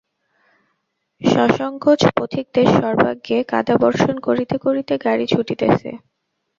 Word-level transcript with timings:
সসংকোচ 1.21 2.01
পথিকদের 2.17 2.67
সর্বাঙ্গে 2.75 3.37
কাদা 3.51 3.75
বর্ষণ 3.77 4.15
করিতে 4.27 4.55
করিতে 4.57 4.93
গাড়ি 5.05 5.25
ছুটিতেছে। 5.27 5.89